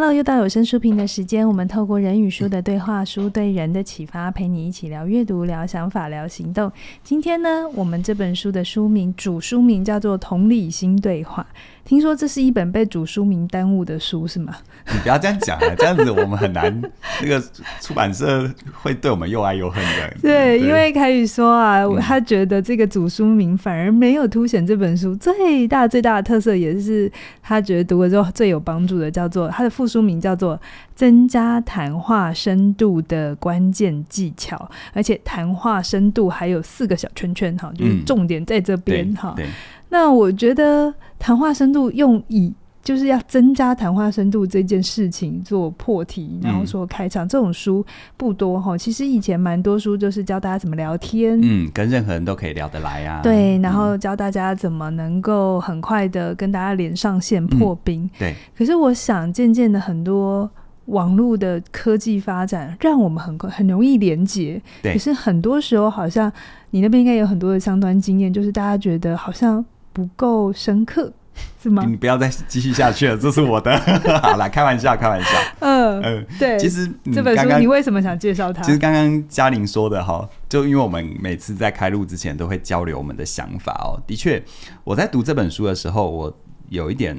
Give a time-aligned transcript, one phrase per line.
[0.00, 1.44] Hello，又到有声书评的时间。
[1.44, 6.70] 我们透过人与书的对话，书对人的启发，陪你一起聊阅读、聊想法、聊行动。
[7.02, 11.44] 今天呢，我们这本书的书名主书名叫做《同理心对话》。
[11.84, 14.54] 听说这是一本被主书名耽误的书，是吗？
[14.92, 16.82] 你不要这样讲啊，这样子我们很难。
[17.22, 17.42] 那个
[17.80, 20.16] 出版社会对我们又爱又恨的。
[20.22, 27.10] 对，因为凯宇说啊，他觉得这个主书名反而没有凸显这本书最大最大的特色，也是
[27.42, 30.60] 他觉得读了之后最有帮助的，叫做他的副书名叫做
[30.94, 39.32] “增加谈话深度的关键技巧”，而且谈话深度还有四个小圈圈，哈，就是重点在这边哈。
[39.34, 39.46] 对。
[39.88, 42.52] 那我觉得谈话深度用以
[42.88, 47.84] 就是要增加谈话深度这件事情做破题，然后说开场，这种书
[48.16, 48.78] 不多哈。
[48.78, 53.20] 其实以前蛮多书就是教大家怎么聊天，嗯，跟任何人都可以聊得来啊。
[53.22, 58.04] 对，然后教大家怎么能够很快的跟大家连上线破冰。
[58.04, 58.34] 嗯、对。
[58.56, 60.50] 可是我想渐渐的很多
[60.86, 64.58] 网络的科技发展，让我们很快很容易连接。
[64.80, 64.94] 对。
[64.94, 66.32] 可是很多时候好像
[66.70, 69.62] 你那边应该有很多的相关经验，就是大家觉得好像。
[69.90, 71.12] 不够深刻，
[71.62, 71.84] 是吗？
[71.86, 73.76] 你不要再继续下去了， 这是我的。
[74.22, 75.28] 好啦，开玩笑，开玩笑。
[75.60, 76.58] 嗯嗯，对。
[76.58, 78.62] 其实这本书你为什么想介绍它？
[78.62, 84.00] 其实刚刚嘉玲说的哈，就因为我们每次在开录之前都会交流我们的想法哦。
[84.06, 84.42] 的确，
[84.84, 87.16] 我在读这本书的时候，我有一点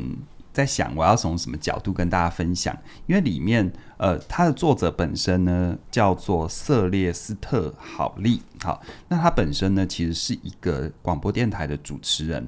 [0.53, 2.75] 在想，我要从什么角度跟大家分享？
[3.07, 8.41] 因为里面呃，它的作者本身呢叫做瑟列斯特·好利。
[8.63, 12.47] 好，那他本身呢其实是一个广播电台的主持人。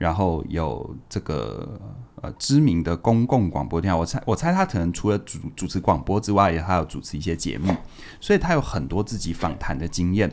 [0.00, 1.78] 然后有这个
[2.22, 7.76] 呃知名的公共广播电台，我猜我猜他可能除了主主持广播之外，也还有主持一些节目，
[8.18, 10.32] 所以他有很多自己访谈的经验。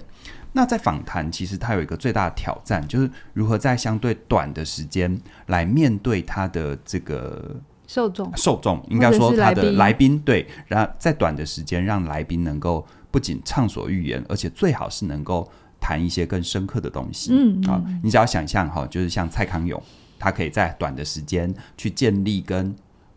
[0.54, 7.58] 那在访谈，其实他有一个最大的挑战，就是如何在相对短的时间来面对他的这个
[7.88, 15.46] 受众，受众应该说他的来宾，对，然后在短的时间让来宾能够不仅畅所欲言，而且最好是能够。
[15.80, 19.82] 谈一些更深刻的东西，嗯，嗯，啊，你只要想象哈，就是像蔡康永，
[20.20, 22.76] 他可以在短的时间去建立跟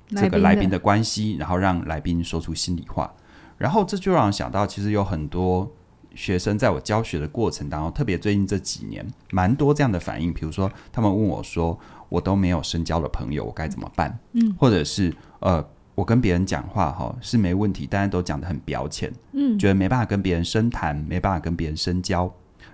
[0.09, 3.13] 这个来宾的关系，然后让来宾说出心里话，
[3.59, 5.71] 然后这就让我想到，其实有很多
[6.15, 11.79] 学生在我教学的过程当中，特别最近这几年，蛮多这样的反应，比如说他们问我说，
[12.09, 14.19] 我都没有深交的朋友，我该怎么办？
[14.33, 22.33] 嗯，或者是呃，我跟别人讲话哈是没问题，但是都讲的很表浅，嗯，觉得没办法跟别人深谈，没办法跟别人深交。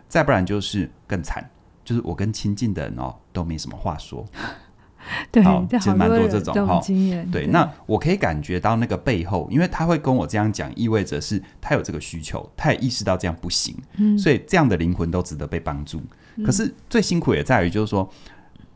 [0.09, 1.49] 再不然就是更惨，
[1.84, 4.25] 就是我跟亲近的人哦都没什么话说。
[5.31, 6.81] 对，好其实蛮多这种哈。
[6.84, 16.03] 对，对，那我可以感觉到那个背后，因为他会跟我这样讲，意味着是他有这个需求，他也意识到这样不行，嗯，所以这样的灵魂都值得被帮助。
[16.34, 18.11] 嗯，可是最辛苦也在于，就是说。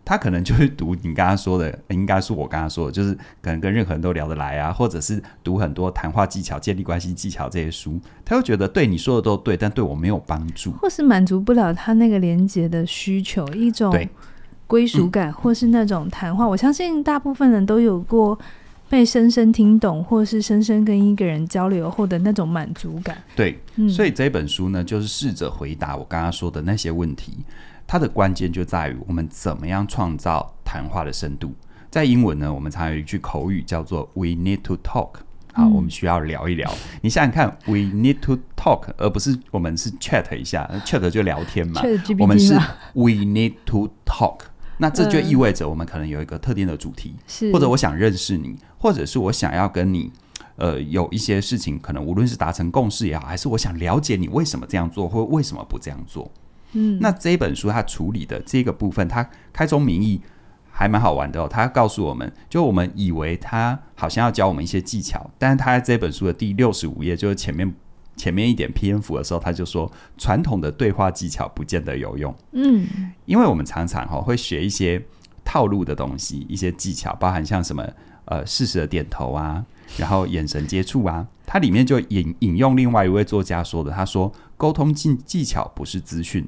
[0.04, 13.94] 他可能就会读你刚刚说的，应该是我刚刚说的，就是可能跟任何人都聊得来啊，或者是读很多谈话技巧、建立关系技巧这些书，他会觉得对你说的都对，但对我没有帮助，或是满足不了他那个连接的需求，一种
[14.66, 16.44] 归属感，或是那种谈话。
[16.44, 18.36] 嗯、我相信大部分人都有过
[18.88, 23.16] 被深深听懂，或是深深跟一个人交流后的那种满足感。
[23.36, 27.38] 对，嗯、所以这本书呢，就是试着回答我刚刚说的那些问题。
[27.90, 31.52] 它的关键就在于我们怎么样创造谈话的深度。
[31.90, 35.14] 在英文呢，我们常有一句口语叫做 “We need to talk”。
[35.52, 36.70] 好，我们需要聊一聊。
[36.70, 41.82] 嗯、你想想看，“We need to talk”，而不是我们是 chat 一下，chat 就聊天嘛。
[42.20, 42.54] 我们是
[42.94, 44.42] “We need to talk”。
[44.78, 50.12] 那这就意味着我们可能有一个特定的主题，嗯、或者我想认识你，或者是我想要跟你
[50.54, 56.30] 呃有一些事情，可能无论是达成共识也好，还是我想了解你为什么这样做，或为什么不这样做。
[56.72, 60.20] 嗯，那这一本书它处理的这个部分，它开宗明义
[60.70, 61.48] 还蛮好玩的哦。
[61.50, 67.74] 它告诉我们，就我们以为它好像要教我们一些技巧，但是它在这本书的第六十五页，就是前面
[68.16, 72.34] 前面一点篇幅的时候，他就说传统的对话技巧不见得有用。
[72.52, 72.86] 嗯，
[73.24, 75.02] 因为我们常常哈会学一些
[75.42, 77.82] 套路的东西，一些技巧，包含像什么
[78.26, 79.64] 呃适时的点头啊，
[79.96, 86.46] 然后眼神接触啊，它里面就引引用另外一位作家说的，他说沟通技技巧不是资讯。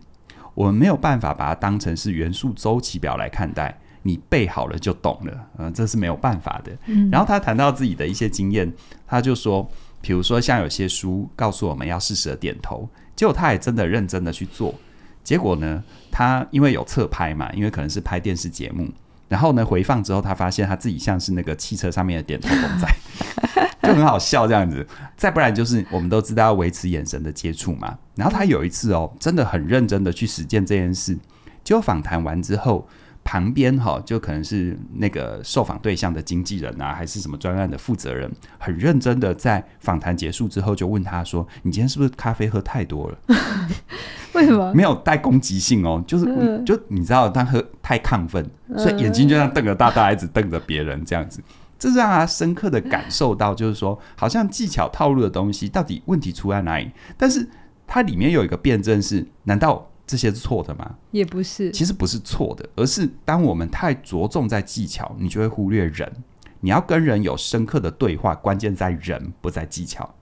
[0.54, 6.72] 我们没有办法把它当成是元素周期表来看待，你背好了就懂了，嗯、呃，这是没有办法的。
[6.86, 8.72] 嗯、然后他谈到自己的一些经验，
[9.06, 9.66] 他就说，
[10.00, 14.74] 比如说像有些书告诉我们要适时的点头，结果他也真的认真的去做，
[15.22, 18.88] 结果呢，他因为有侧拍嘛，因为可能是拍电视节目，
[19.32, 22.86] 然后呢回放之后，他发现他自己像是那个汽车上面的点头公仔。
[23.82, 24.86] 就很好笑这样子，
[25.16, 27.98] 再不然就是我们都知道要维持眼神的接触嘛。
[28.14, 31.18] 然后他有一次哦，真的很认真的去实践这件事。
[31.64, 32.86] 结果访谈完之后，
[33.24, 43.18] 旁边哈，就可能是那个受访对象的经纪人啊，还是什么专案的负责人，很认真的在访谈结束之后就问他说：“你今天是不是咖啡喝太多了？”
[44.34, 44.72] 为什么？
[44.74, 48.44] 没有带攻击性哦，就是、嗯、就你知道他喝太亢奋，
[48.76, 51.42] 所以眼睛就像瞪着大大，一直瞪着别人这样子，
[51.78, 56.90] 这让他深刻的感受到，就是说好像技巧套路的东西到底问题出在哪里？
[57.16, 57.48] 但是
[57.86, 59.88] 它里面有一个辩证是，难道？
[60.04, 60.96] 这些是错的吗？
[61.12, 66.12] 也不是，其实不是错的，而是当我们太着重在技巧，你就会忽略人。
[66.60, 70.14] 你要跟人有深刻的对话，关键在人，不在技巧。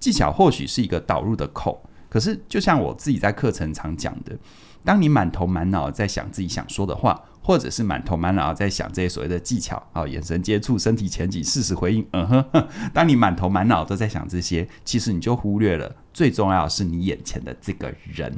[0.00, 4.36] 技巧或许是一个导入的口，可是就像我自己在课程常讲的，
[4.84, 18.32] 当你满头满脑在想自己想说的话，或者是满头满脑在想这些所谓的技巧啊，眼神接触、身体前倾、适时回应，嗯哼， 当你满头满脑都在想这些，其实你就忽略了最重要的是你眼前的这个人，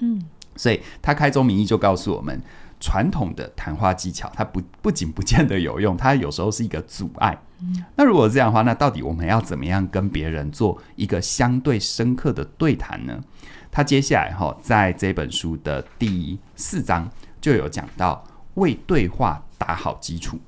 [0.00, 0.22] 嗯。
[0.56, 2.40] 所以他开宗明义就告诉我们，
[2.78, 7.36] 传统的谈话技巧，它不不仅不见得有用，它有时候是一个阻碍。
[7.96, 13.20] 那如果这样的话，那到底我们要怎么样跟别人做一个相对深刻的对谈呢？
[13.70, 18.22] 他接下来哈，在这本书的第四章就有讲到
[18.54, 20.38] 为对话打好基础。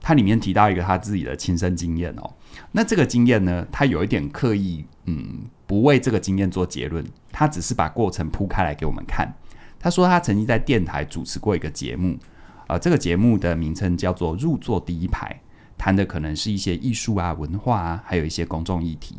[0.00, 2.30] 他里面提到一个他自己的亲身经验哦。
[2.72, 9.32] 那这个经验呢，他有一点刻意，嗯，不为这个经验做结论，他只是把过程铺开来给我们看。
[9.78, 12.14] 他说，他曾经在电台主持过一个节目，
[12.66, 15.40] 啊、呃，这个节目的名称叫做《入座第一排》，
[15.82, 19.16] 谈的可能是一些艺术啊、文化啊，还有一些公众议题。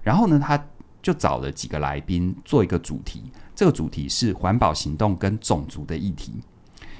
[0.00, 0.64] 然后呢，他
[1.02, 6.34] 就找了几个来宾做一个主题，这个主题是环保行动跟种族的议题。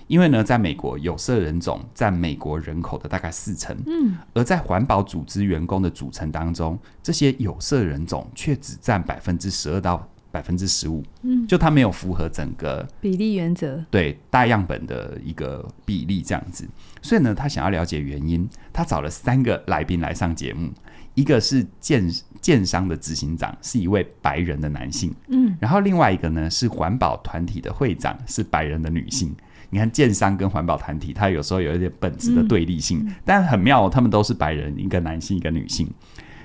[0.09, 10.05] 因为呢，在美国，有色人种占美国人口的大概四成，嗯，而在环保组织员工的组成当中，这些有色人种却只占百分之十二到。
[10.35, 16.69] 百分之十五，嗯，就他没有符合整个比例原则，对大样本的一个比例这样子，
[17.01, 20.71] 所以呢，他想要了解原因，他找了三个来宾来上节目，
[21.15, 22.07] 一个是建
[22.43, 29.35] 建商的执行长，是一位白人的男性，嗯，然后另外一个呢是环保团体的会长，是白人的女性。
[29.71, 35.89] 你看建商跟环保团体，他有时候有一点本质的对立性，嗯，但很妙哦，他们都是白人，一个男性，一个女性。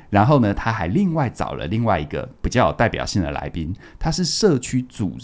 [0.10, 5.16] 然后呢，他还另外找了另外一个比较有代表性的来宾，他是社区组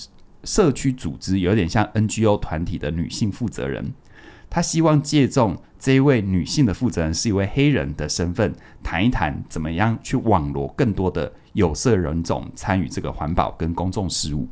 [0.44, 3.94] 社区组织有点像 NGO 团体的女性负责人。
[4.56, 14.48] 他希望借重这一位女性的负责人是一位黑人的身份，谈一谈怎么样去网罗更多的有色人种参与这个环保跟公众事务。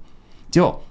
[0.51, 0.83] 结果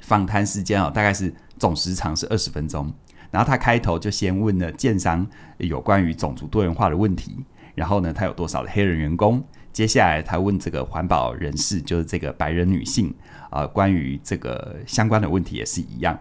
[0.00, 2.92] 访谈时间哦，大概是总时长是二十分钟。
[3.30, 5.24] 然后他开头就先问了建商
[5.58, 7.44] 有关于种族多元化的问题。
[7.76, 9.40] 然后呢，他有多少的黑人员工？
[9.72, 13.14] 接下来他问这个环保人士，就是这个白人女性
[13.50, 16.18] 啊、呃，关于这个相关的问题也是一样。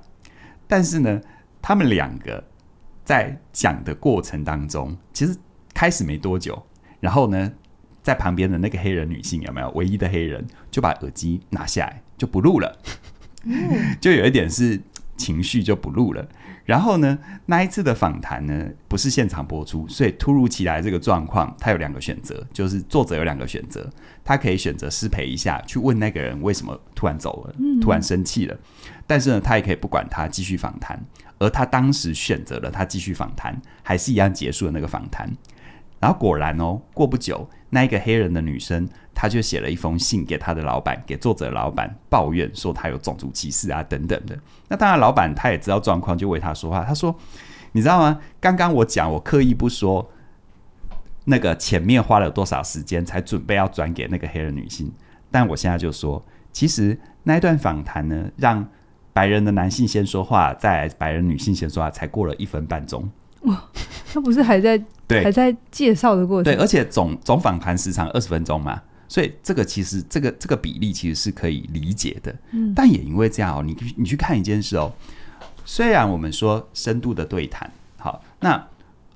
[0.68, 1.20] 但是呢，
[1.62, 2.44] 他们两个
[3.04, 5.36] 在讲的过程当中，其实
[5.74, 6.62] 开始没多久，
[7.00, 7.52] 然后呢，
[8.02, 9.70] 在旁边的那个黑人女性有没有？
[9.72, 12.78] 唯一的黑人就把耳机拿下来就不录了，
[14.02, 14.82] 就有一点是
[15.18, 16.28] 情绪就不录了。
[16.64, 17.18] 然后呢，
[17.48, 23.90] 那一次的访谈呢，不是现场播出，所以突如其来这个状况，他有两个选择，就是作者有两个选择，
[24.24, 28.56] 他可以选择失陪一下，去问那个人为什么突然走了，突然生气了，
[29.08, 31.04] 但是呢，他也可以不管他，继续访谈，
[31.42, 35.28] 而他当时选择了他继续访谈，还是一样结束了那个访谈。
[36.00, 44.38] 然后果然哦，过不久，那一个黑人的女生，她就写了一封信给她的老板，给作者老板抱怨说她有种族歧视啊等等的。
[44.68, 46.84] 那当然，老板他也知道状况，就为她说话。
[46.84, 47.16] 他说
[47.74, 48.20] ：“你知道吗？
[48.40, 50.12] 刚刚我讲，我刻意不说
[51.26, 54.92] 那个前面花了多少时间才准备要转给那个黑人女性，
[55.32, 58.68] 但我现在就说，其实那一段访谈呢，让
[59.14, 63.10] 白人的男性先说话，再白人女性先说话，才过了一分半钟。
[63.42, 63.70] 哇，
[64.14, 66.54] 他不是还在？”对，还在介绍的过程。
[66.54, 72.34] 对，而且总总访谈时长二十分钟嘛，所以这个其实这个这个比例其实是可以理解的。
[72.52, 74.94] 嗯，但也因为这样哦，你你去看一件事哦，
[75.66, 78.66] 虽然我们说深度的对谈，好，那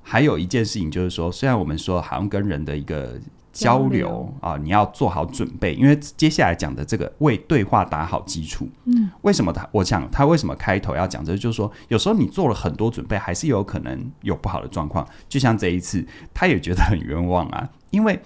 [0.04, 3.18] 还有一件事情就是说，虽然我们说好像跟人的一个。
[3.56, 8.68] 交流啊，你要做好准备，因为接下来讲的这个为对话打好基础。
[8.84, 9.68] 嗯，为什么他？
[9.72, 11.38] 我想他为什么开头要讲这个？
[11.38, 15.08] 就是说，有时候你做了很多准备，还是有可能有不好的状况。
[15.30, 18.20] 就像这一次，他也觉得很冤枉啊， 因为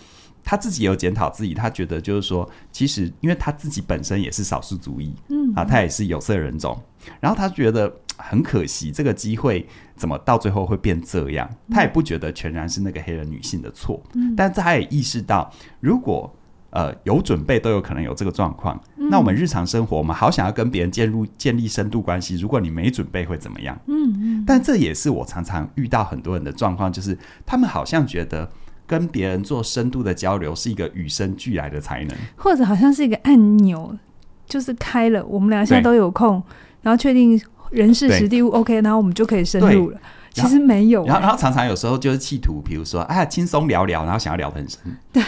[0.44, 6.76] 他自己有检讨自己，他觉得就是说，其实因为他自己本身也是少数族裔，嗯啊，他也是有色人种，
[7.20, 7.94] 然后他觉得。
[8.20, 11.50] 很可惜，这个机会怎么到最后会变这样？
[11.72, 16.32] 他也不觉得全然是那个黑人女性的错，嗯，但他也意识到，如果
[16.72, 18.80] 呃有准备都有可能有这个状况。
[18.98, 23.76] 嗯、那我们日常生活，我们好想要跟别人建立建立深度关系，如果你没准备会怎么样？
[23.88, 24.44] 嗯嗯。
[24.46, 28.48] 但这也是我常常遇到很多人的状况，就是他们好像觉得
[28.86, 33.98] 跟别人做深度的交流是一个与生俱来的才能，或者好像是一个按钮，
[34.46, 36.42] 就是开了，我们俩现在都有空，
[36.82, 37.40] 然后确定
[37.72, 39.98] 人事实地物 OK，然后我们就可以深入了。
[40.32, 44.80] 其实没有、欸然，然后然后常常有时候就是企图，比如说哎，轻松聊聊，然后想要聊得很深。
[45.12, 45.24] 对，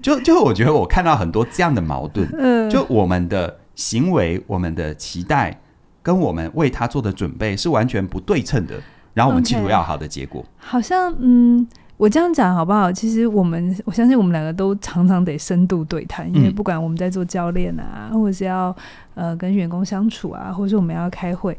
[0.00, 2.26] 就就我觉得我看到很多这样的矛盾。
[2.38, 5.60] 嗯，就我们的行为、我们的期待
[6.02, 8.74] 跟我们为他做的准备是完全不对称的。
[9.14, 10.44] 然后我们企图要好的结果。
[10.56, 11.66] 好像嗯，
[11.98, 12.90] 我这样讲好不好？
[12.92, 18.74] 其实我们我相信我们两个都常常得深度对谈，因为不管我们在做教练啊，或者是要
[19.14, 21.58] 呃跟员工相处啊，或者是我们要开会。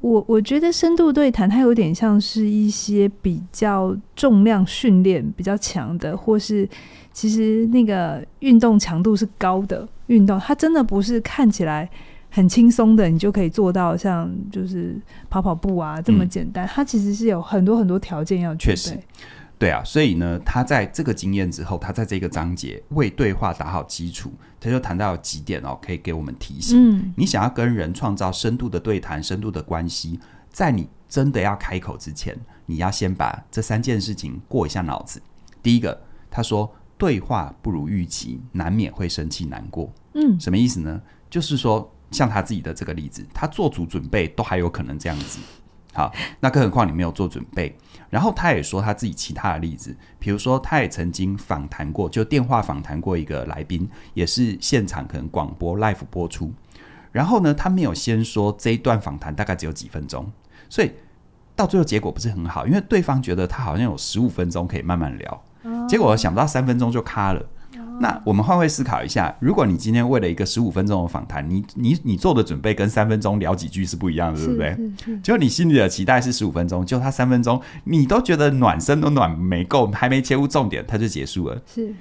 [0.00, 6.68] 我我觉得深度对谈，它有点像是一些比较重量训练比较强的，或是
[7.12, 11.88] 其实那个运动强度是高的运动，它真的不是看起来
[12.30, 15.00] 很轻松的，你就可以做到像就是
[15.30, 16.66] 跑跑步啊这么简单。
[16.66, 19.00] 嗯、它其实是有很多很多条件要具备。
[19.58, 26.78] 对啊，所以呢，他在这个经验之后，他在这个章节为对话打好基础，他就谈到有几点哦，可以给我们提醒。
[26.78, 30.20] 嗯，你想要跟人创造深度的对谈、深度的关系，
[30.50, 32.36] 在你真的要开口之前，
[32.66, 35.22] 你要先把这三件事情过一下脑子。
[35.62, 35.98] 第一个，
[36.30, 39.90] 他说对话不如预期，难免会生气难过。
[40.12, 41.00] 嗯，什么意思呢？
[41.30, 45.40] 就是说，像他自己的这个例子，他做足准备都还有可能这样子。
[45.94, 47.74] 好，那更何况你没有做准备。
[48.08, 56.52] 然后他也说他自己其他的例子，比如说他也曾经访谈过，就电话访谈过一个来宾，也是现场可能广播 live 播出。
[57.12, 60.30] 然后呢，他没有先说这一段访谈大概只有几分钟，
[60.68, 60.92] 所以
[61.54, 65.44] 到最后结果不是很好，因为对方觉得他好像有十五分钟可以慢慢聊，
[65.88, 67.42] 结果想不到三分钟就卡了。
[68.00, 75.18] 那我们换位思考一下，如果你今天为了一个十五分钟的访谈，你你你做的准备跟三分钟聊几句是不一样的，对不对？
[75.22, 81.60] 就你心里的期待是十五分钟，就他三分钟，你都觉得暖身都暖没够，还没切入重点，他就结束了。
[81.66, 81.94] 是，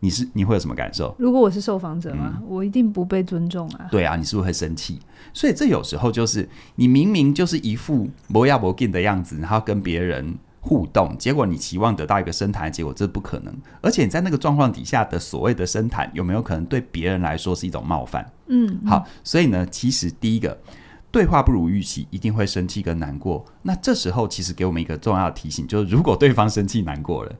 [0.00, 1.14] 你是你会有什么感受？
[1.18, 3.86] 如果我是受访者嘛，嗯，我一定不被尊重啊。
[3.90, 5.00] 对啊，你是不是会生气？
[5.32, 10.34] 所以这有时候就是你明明就是一副不要不进的样子，然后跟别人。
[10.66, 13.54] 互动，结果你期望得到一个深谈结果，这不可能。
[13.82, 18.24] 而且你在那个状况底下的所谓的深谈，有没有可能对别人来说是一种冒犯？
[18.46, 20.58] 嗯，嗯，好，所以呢，其实第一个
[21.10, 23.44] 对话不如预期，一定会生气跟难过。
[23.60, 27.32] 那这时候其实给我们一个重要的提醒，就是如果对方生气难过了，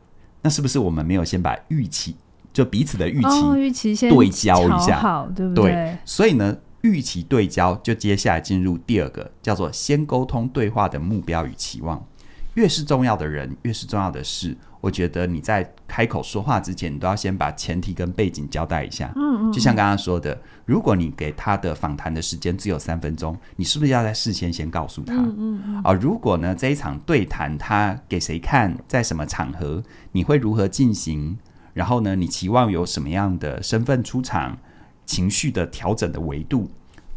[0.42, 2.14] 那是不是我们没有先把预期，
[2.52, 5.72] 就彼此的预期，预期先对焦一下，好，对不对？
[5.72, 12.06] 对，所以呢，预期对焦，就接下来进入第二个，叫做先沟通对话的目标与期望。
[12.54, 19.12] 越是重要的人，越是重要的事，我觉得你在开口说话之前，你都要先把前提跟背景交代一下。
[19.16, 19.52] 嗯嗯。
[19.52, 25.14] 就像刚刚说的，如果你给他的访谈的时间只有三分钟，你是不是要在事先先告诉他？
[25.14, 25.82] 嗯嗯嗯。
[25.82, 29.82] 啊，如果呢这一场对谈他给谁看，在什么场合，
[30.12, 31.36] 你会如何进行？
[31.72, 34.56] 然后呢，你期望有什么样的身份出场，
[35.04, 36.70] 情绪的调整的维度，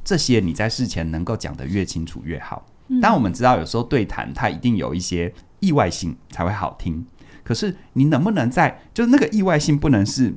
[0.03, 2.65] 这些你在事前能够讲得越清楚越好。
[3.01, 7.05] 当我们知道，有时候对谈它一定有一些意外性才会好听。
[7.43, 10.33] 可是你能不能在，就是那个意外性不能是。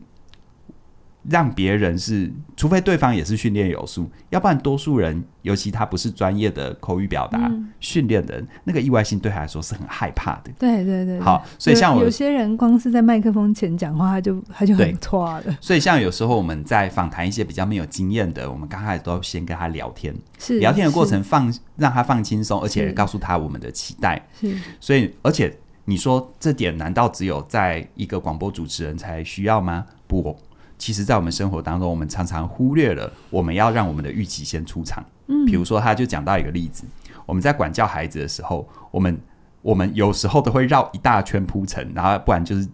[1.30, 10.50] 让别人是，除非对方也是训练有素，要不然多数人，尤其他不是专业的口语表达训练的人，那个意外性对他来说是很害怕的。
[10.58, 15.56] 对对对，好，所以像我有，有些人光是在麦克风前讲话，他就他就很错的。
[15.60, 24.20] 所以像有时候我们在访谈一些比较没有经验的，我们刚开始都要先跟他聊天，是聊天的过程放让他放轻松，而且告诉他我们的期待。
[24.40, 29.86] 是，所以而且你说这点难道只有在一个广播主持人才需要吗？
[30.08, 30.36] 不。
[30.80, 35.04] 其实，在我们生活当中，我们常常忽略了我们要让我们的预期先出场。
[35.26, 36.84] 嗯，比如说，他就讲到一个例子：
[37.26, 39.20] 我们在管教孩子的时候，我们
[39.60, 42.66] 我们有时候都会绕一大圈铺陈，然后不然就是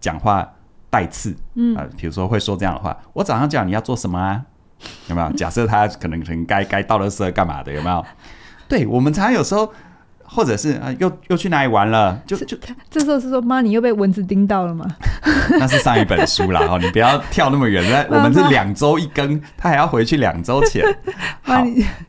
[0.00, 0.50] 讲话
[0.88, 1.36] 带刺。
[1.54, 4.42] 嗯啊，比如说会说这样的话：“我早上叫你要做什么啊？
[5.08, 7.70] 有没有？”假设他可能可能该该倒垃圾干嘛的？
[7.74, 8.02] 有没有？
[8.66, 9.70] 对，我们常常有时候。
[10.32, 12.22] 或者是啊，又又去哪里玩了？
[12.24, 12.56] 就就
[12.88, 14.86] 这时候是说，妈，你又被蚊子叮到了吗？
[15.58, 17.84] 那是上一本书啦，哈，你不要跳那么远。
[17.90, 20.84] 那我们是两周一更，他还要回去两周前。
[21.42, 21.64] 好，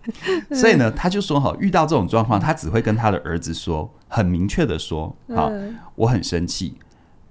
[0.54, 5.52] 所以呢，他就说哈，遇到这种状况，他只会跟他的儿子说，很明确的说，好，
[5.96, 6.78] 我很生气，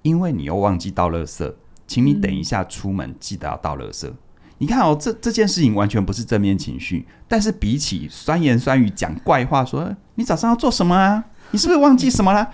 [0.01, 1.53] 因为你又忘记倒垃圾，
[1.87, 4.11] 请你等一下出门记得要倒垃圾。
[4.57, 11.23] 你看哦，这这件事情完全不是正面情绪，但是比起酸言酸语讲怪话说，说你早上要做什么啊？
[11.49, 12.47] 你是不是忘记什么了？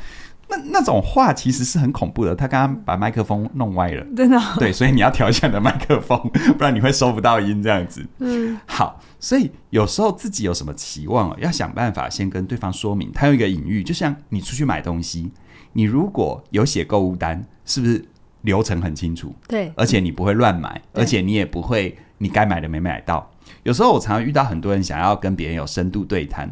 [0.48, 2.34] 那那种话其实是很恐怖的。
[2.34, 4.42] 他刚刚把麦克风弄歪了，真的。
[4.58, 6.18] 对，所以你要调一下你的麦克风，
[6.58, 8.08] 不然你会收不到音这样子。
[8.20, 13.12] 嗯，好，所以有时候自己有什么期望，要想办法先跟对方说明。
[13.12, 15.30] 他有一个隐喻，就像你出去买东西，
[15.74, 18.06] 你如果有写购物单，是不是
[18.44, 19.36] 流程很清楚？
[19.50, 23.30] 对，而且你不会乱买，而且你也不会你该买的没买到。
[23.64, 26.50] 有时候我常常遇到很多人想要跟别人有深度对谈，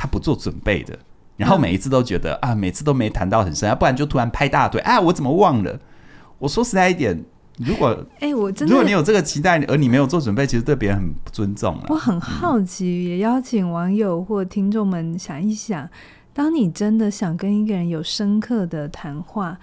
[0.00, 0.98] 他不做准备的。
[1.36, 5.78] 然后每一次都觉得、嗯、啊，每次都没谈到很深，要不然就突然拍大腿，啊，我怎么忘了？
[6.38, 7.22] 我说实在一点，
[7.58, 11.78] 如果哎、欸，我真的，如果你有这个期待，而你没有做准备，其实对别人很不尊重。
[11.88, 15.86] 我很好奇，嗯、也邀请网友或听众们想一想，
[16.32, 19.58] 当你真的想跟一个人有深刻的谈话，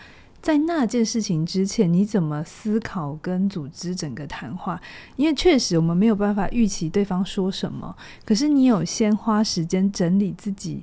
[0.47, 4.79] 在那件事情之前，你怎么思考跟组织整个谈话？
[5.17, 10.81] 因为确实我们没有办法预期对方说什么，可是你有先花时间整理自己。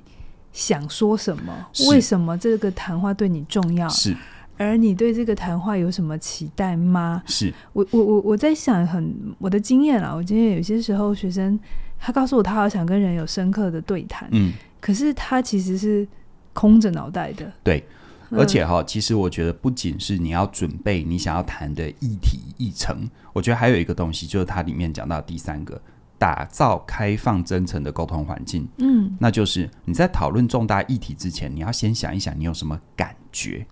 [0.53, 1.67] 想说什么？
[1.89, 3.89] 为什么这个谈话对你重要？
[3.89, 4.15] 是，
[4.55, 7.23] 而你对这个谈话有什么期待吗？
[7.25, 11.59] 是我我我我在想很，很我的经验啦，我今天有些时候学生
[11.99, 16.07] 他告诉我，他好想跟人有深刻的对谈，嗯，可是他其实是
[16.53, 17.51] 空着脑袋的。
[17.61, 17.83] 对，
[18.31, 25.81] 而且哈，其实我觉得不仅是你要准备你想要谈的议题议程，我觉得还有一个东西，就是它里面讲到第三个。
[26.17, 33.67] 打造开放真诚的沟通环境，嗯，那就是你在讨论重大议题之前，你要先想一想你有什么感觉，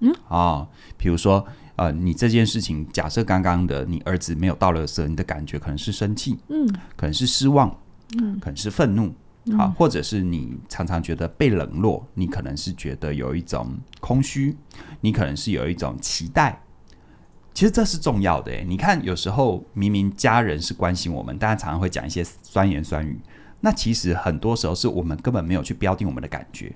[0.00, 0.66] 嗯，哦，
[0.98, 1.46] 比如说，
[1.76, 7.74] 呃，你这件事情，假设刚刚的你儿子没有倒垃圾，你的感觉可能是生气，嗯，可能是失望，
[8.20, 9.14] 嗯，可能是愤怒，
[9.58, 14.56] 好，或者是你常常觉得被冷落，你可能是觉得有一种空虚，
[15.02, 16.62] 你可能是有一种期待。
[17.52, 23.20] 其实这是重要的诶，你看，有时候明明家人是关心我们，大家常常会讲一些酸言酸语。
[23.60, 26.74] 那其实很多时候是我们根本没有去标定我们的感觉。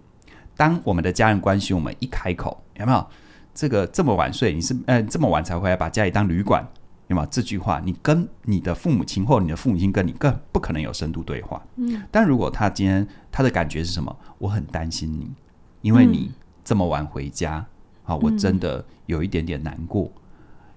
[0.56, 3.06] 当我们的家人关心我们，一开口，有没有
[3.54, 4.52] 这个这么晚睡？
[4.52, 6.64] 你是呃这么晚才回来，把家里当旅馆？
[7.08, 7.80] 有没有这句话？
[7.84, 11.62] 你跟你的父母亲或你的父母亲跟你更不可能有深度对话。
[11.76, 12.02] 嗯。
[12.10, 14.16] 但如果他今天他的感觉是什么？
[14.38, 15.30] 我很担心你，
[15.82, 16.30] 因为你
[16.64, 17.66] 这么晚回家，
[18.04, 20.10] 啊，我真的有一点点难过。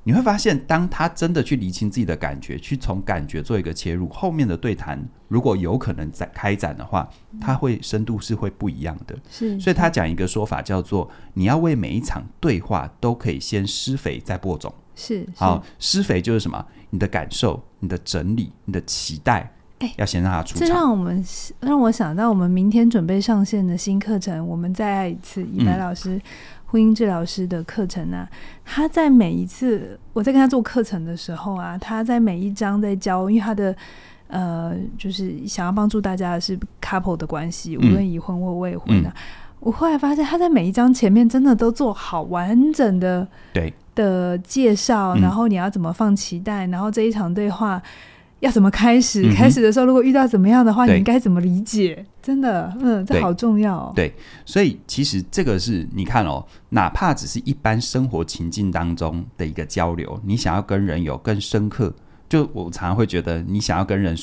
[0.03, 7.07] 你会发现，当他真的去厘清自己的感觉，去从感觉做一个切入，后面的对谈如果有可能再开展的话，
[7.39, 9.15] 他会深度是会不一样的。
[9.29, 14.73] 是，所以他讲一个说法叫做：你要为每一场对话都可以先施肥再播种。
[15.01, 16.63] 是，好，施肥就是什么？
[16.91, 20.67] 你的感受、你的整理、你的期待，哎，要先让他出场。
[20.67, 21.25] 这让我们
[21.59, 26.15] 让我想到，我们明天准备上线的新课程，我们再爱一次，以白老师。
[26.17, 26.21] 嗯
[26.71, 28.25] 婚姻治疗师的课程啊，
[28.63, 33.75] 他在每一次我在跟他做课程的时候啊，他在每一章在教，因为他的
[34.27, 39.11] 呃，就是想要帮助大家的是 couple 的关系，无论已婚或未婚啊。
[39.13, 39.21] 嗯、
[39.59, 47.81] 我后来发现他在每一章前面真的都做好完整的对的介绍，然后你要怎么放期待，然后这一场对话。
[48.41, 49.21] 要怎么开始？
[49.21, 52.03] 嗯、开始的时候，如果遇到怎么样的话，你应该怎么理解？
[52.23, 53.93] 真的，嗯，这好重要、哦。
[53.95, 54.11] 对，
[54.45, 61.93] 所以其实这个是你看哦，哪怕只是一般生活情境当中的一个交流，你想要跟人有更深刻，
[62.27, 64.17] 就我常常会觉得，你想要跟人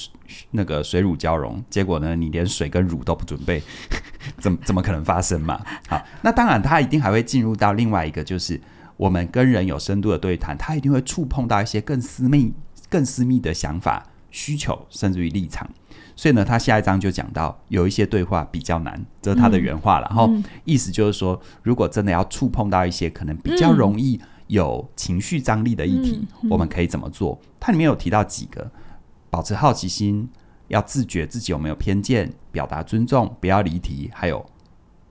[0.51, 3.63] 那个水乳交融，结果呢，你连水跟乳都不准备，
[4.41, 5.65] 怎么怎么可能发生嘛？
[5.87, 8.61] 好，那当然，他一定还会进入到另外一个，就是
[8.99, 12.53] 我们跟人有深度的对谈，他一定会触碰到一些更私密。
[12.91, 15.69] 更私密的想法、需求，甚至于立场，
[16.17, 20.07] 所以呢，他下一章就讲到有一些对话比较难，这是他的原话了。
[20.09, 27.39] 然后、嗯、意思就是说，如果真的要触碰到一些可能比较容易有情绪张力的议题，嗯、我们可以怎么做？
[27.61, 28.71] 它里面有提到几个：
[29.29, 30.27] 保持好奇心，
[30.69, 34.47] 要自觉自己有没有偏见，表达尊重，不要离题，还有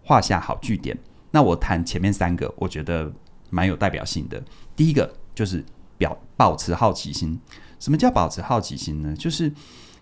[0.02, 0.98] 画下好句点。
[1.30, 3.14] 那我谈前面三个，我觉得
[3.50, 4.42] 蛮有代表性的。
[4.76, 5.64] 第一个就是
[5.98, 7.40] 表保持好奇心。
[7.80, 9.16] 什么叫保持好奇心呢？
[9.16, 9.52] 就是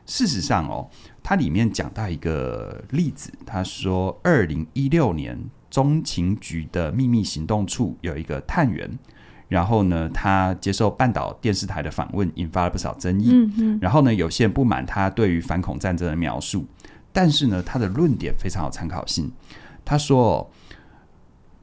[0.05, 0.89] 事实上哦，
[1.21, 5.37] 它里面讲到一个例子，他说，二零一六年
[5.69, 8.89] 中情局的秘密行动处有一个探员，
[9.49, 13.31] 然后呢，他接受半岛电视台的访问，引发了不少争议。
[13.31, 13.79] 嗯嗯。
[13.81, 16.65] 然后呢，有些人不满他对于反恐战争的描述，
[17.11, 19.29] 但是呢，他的论点非常有参考性。
[19.83, 20.49] 他说，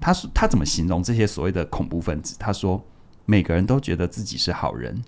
[0.02, 2.36] 他说他怎么形容这些所谓的恐怖分子？
[2.38, 2.84] 他说，
[3.24, 5.02] 每个人都觉得自己是好人。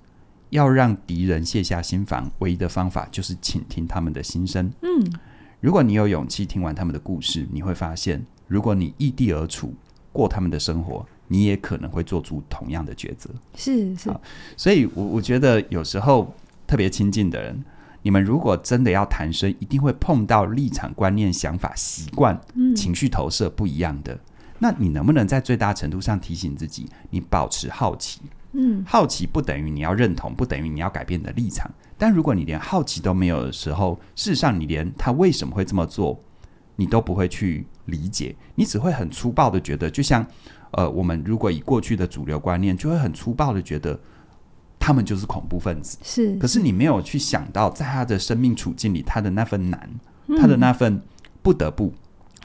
[0.51, 4.73] 要让敌人卸下心防，唯一的方法就是倾听他们的心声。
[4.83, 5.13] 嗯，
[5.61, 9.75] 如果你有勇气听完他们的故事，你会发现，如果你异地而处，
[10.13, 13.29] 过他们的生活，你也可能会做出同样的抉择。
[13.57, 14.15] 是是，
[14.57, 16.33] 所以我我觉得有时候
[16.69, 17.65] 特别亲近的人，
[18.03, 22.41] 你们如果真的要谈生，一定会碰到立场、观念、想法、习惯、
[22.77, 24.17] 情绪投射不一样的。
[24.65, 28.23] 那你能不能在最大程度上提醒自己，你保持好奇？
[28.53, 31.71] 嗯，好奇不等于你要认同，不等于你要改变你的立场。
[31.99, 36.19] 但如果你连好奇都没有的时候，事实上你连他为什么会这么做，
[36.77, 40.27] 你都不会去理解，你只会很粗暴的觉得，就像
[40.71, 44.01] 呃，我们如果以过去的主流观念，就会很粗暴的觉得
[44.79, 45.99] 他们就是恐怖分子。
[46.03, 49.91] 是，可是你没有去想到，在他的生命处境里，他的那份难，
[50.39, 51.03] 他的那份
[51.43, 51.93] 不得不。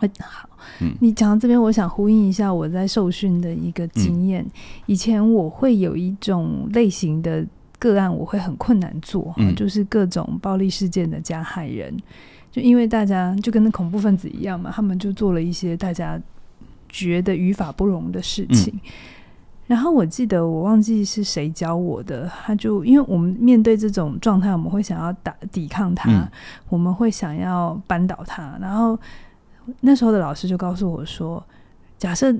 [0.08, 0.50] 嗯、好，
[0.82, 4.44] 嗯，你讲到这边，我想呼应一下我在受训的一个经验。
[4.44, 4.52] 嗯、
[4.86, 7.46] 以前我会有一种类型的
[7.78, 11.96] 个案，我会很困难做，嗯、就是各种暴力事件的加害人。
[12.52, 16.20] 就因为大家就跟那恐怖分子一样嘛，他们就做了一些大家
[16.90, 18.74] 觉得于法不容的事情。
[18.74, 18.90] 嗯、
[19.68, 26.28] 然后我记得我忘记是谁教我的，他就因为我们面对这种状态，我们会想要打抵抗他，嗯、
[26.70, 28.58] 我们会想要扳倒他。
[28.60, 29.00] 然后
[29.82, 31.44] 那时候的老师就告诉我说
[31.98, 32.34] ：“假设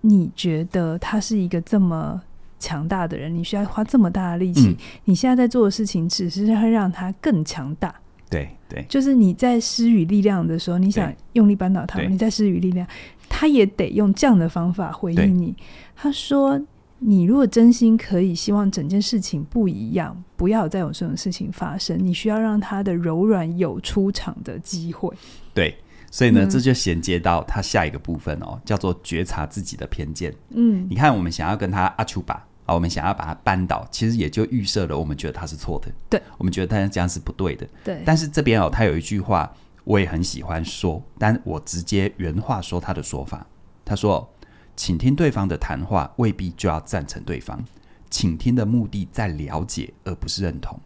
[0.00, 2.20] 你觉得他是一个这么
[2.58, 7.94] 强大的人，你需要花这么大的力气，嗯、你现在在做的事情只是会让他更强大。”
[8.28, 12.84] 对对，就是你在施予力量的时候，你想用力扳倒他，你在施予力量，
[13.28, 15.54] 他也得用这样的方法回应你。
[15.94, 16.60] 他说
[16.98, 25.14] ：“你如果真心可以希望整件事情不一样，不要再有这种事情发生，你需要让他的柔软有出场的机会。”
[25.54, 25.76] 对，
[26.10, 30.34] 所以呢，嗯、这就衔接到他下一个部分哦，叫做觉察自己的偏见。
[30.50, 32.46] 嗯，你看，我们想要跟他阿丘巴。
[32.66, 38.02] 啊，我们想要把他扳倒，其实也就预设了我们觉得他是错的，对，我们觉得他这样是不对的，对。
[38.04, 43.46] 但是这边哦，他有一句话我也很喜欢说，但我直接原话说他的说法。
[43.84, 44.28] 他说
[44.74, 47.64] ：“请听对方的谈话，未必就要赞成对方。
[48.10, 50.76] 请听的目的在了解，而不是认同。”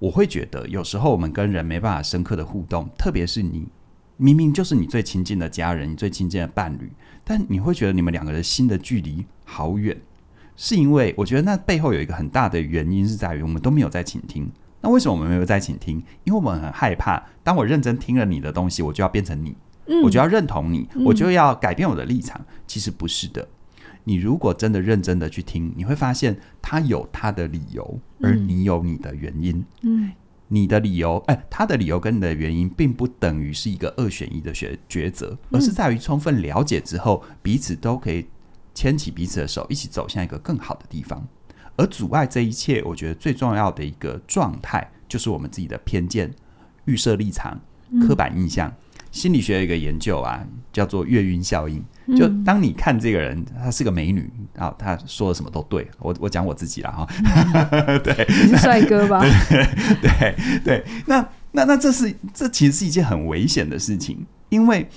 [0.00, 3.68] 我会觉得有时候我们跟人没办法深刻的互动，特别是你
[4.16, 6.90] 明明就是你最亲近的家人，你最亲近的伴侣，
[7.24, 9.96] 但你会觉得你们两个人心的距离好远。
[10.56, 14.50] 是因为我觉得那背后有一个很大的原因是在于我们都没有在倾听。
[14.80, 16.02] 那为什么我们没有在倾听？
[16.24, 19.54] 因为我们很害怕，当我认真听了你的东西，我就要变成你，
[19.86, 22.40] 嗯、我就要认同你，我就要改变我的立场。
[22.40, 23.46] 嗯、其实不是的。
[24.04, 29.64] 你如果真的认真的去听，你会发现他有他的理由，而你有你的原因。
[29.82, 30.12] 嗯，
[30.48, 38.26] 你的理由，哎，他的理由跟你的原因，并不等于是一个二选一的选抉择，而是在于充分了解之后，彼此都可以。
[38.74, 41.26] 牵起彼此的手，一起走向一个更好的地方。
[41.76, 46.30] 而阻碍这一切，我觉得最重要的一个状态，就是我们自己的偏见、
[46.84, 47.58] 预设立场、
[48.06, 48.68] 刻板印象。
[48.68, 48.76] 嗯、
[49.10, 51.82] 心理学有一个研究啊，叫做月晕效应。
[52.14, 55.88] 就当你看这个人，她是个美女啊，她说的什么都对。
[55.98, 57.06] 我我讲我自己了哈，
[57.70, 59.20] 嗯、 对，你是帅哥吧？
[59.48, 59.66] 对
[60.02, 64.88] 对对，那那那这是这其实是一件很危险的事情，因为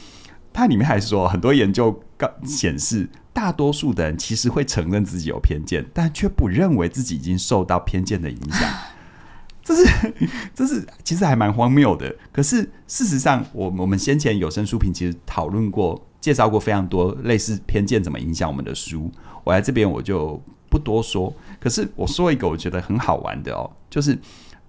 [0.51, 3.09] 它里面还说很多研究告显示。
[3.31, 8.69] 大多数的人其实会承认自己有偏见，但却不认为自己已经受到偏见的影响。
[9.63, 10.13] 这是，
[10.53, 12.13] 这是其实还蛮荒谬的。
[12.33, 19.11] 可是事实上，我我们先前有声书评其实讨论过、介绍过非常多类似偏见怎么影响我们的书。
[19.43, 20.39] 我来这边我就
[20.69, 21.33] 不多说。
[21.59, 24.15] 可是我说一个我觉得很好玩的哦，就是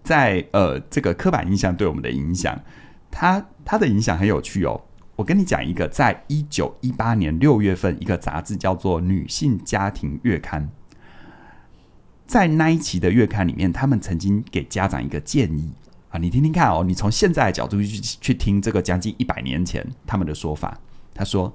[0.02, 2.58] 在呃这个刻板印象对我们的影响，
[3.10, 4.80] 它它的影响很有趣哦。
[5.16, 10.62] 我跟你讲一个，在一九一八年六月份，一个杂志叫做《女性家庭月刊》。
[12.26, 15.70] 在那一期的月刊里面，他们曾经给家长一个建议
[16.08, 20.80] 啊，你听听看哦，你从现在的角度去去听这个将近一百年前他们的说法。
[21.20, 21.54] 他说，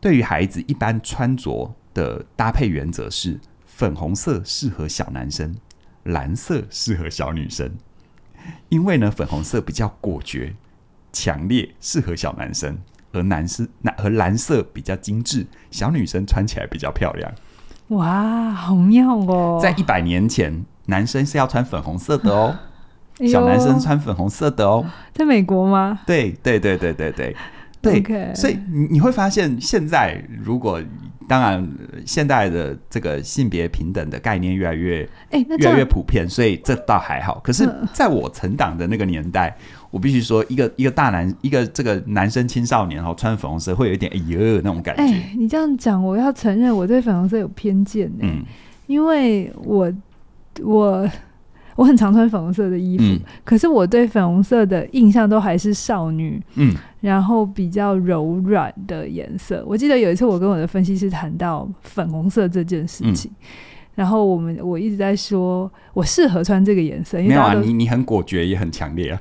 [0.00, 5.54] 对于孩子一般穿着的搭配原则是：粉红色适合小男生，
[6.04, 7.70] 蓝色适合小女生，
[8.70, 10.54] 因为呢，粉红色比较果决。
[11.12, 12.78] 强烈适合小男生，
[13.12, 17.30] 而男生蓝和蓝色比较精致，小女生穿起来比较漂亮。
[17.88, 19.58] 哇，好妙哦！
[19.60, 22.56] 在一百年前，男生是要穿粉红色的哦，
[23.18, 24.86] 哎、小男生穿粉红色的哦。
[25.12, 26.00] 在美国吗？
[26.06, 27.36] 对对对对对对
[27.82, 28.34] 对。
[28.34, 30.80] 所以你你会发现，现在如果。
[31.28, 31.66] 当然，
[32.04, 37.40] 现代的这个性别平等的概念越来越，欸、越来越普遍，所以这倒还好。
[37.42, 39.56] 可是，在我成长的那个年代，呃、
[39.92, 45.04] 我必须说，一个一个大男，一个这个男生青少年，哈，穿粉红色会有一点哎呦那种感觉。
[45.04, 48.28] 欸、你这样讲，我要承认我对粉红色有偏见呢、欸。
[48.28, 48.44] 嗯，
[48.88, 49.90] 因为我
[50.62, 51.08] 我。
[51.76, 59.64] 我很常穿粉红色的衣服，嗯、可是我对粉红色的印象都还是少女，嗯，然后比较柔软的颜色。
[59.66, 63.46] 我记得有一次我跟我的分析师谈到粉红色这件事情，嗯、
[63.94, 67.18] 然后我们我一直在说，我适合穿这个颜色。
[67.18, 69.20] 因为没有啊，你你很果决，也很强烈啊。